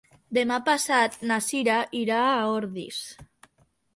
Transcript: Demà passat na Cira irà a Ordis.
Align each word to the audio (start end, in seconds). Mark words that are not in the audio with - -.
Demà 0.35 0.55
passat 0.69 1.17
na 1.31 1.35
Cira 1.49 1.77
irà 2.01 2.17
a 2.29 2.47
Ordis. 2.57 3.03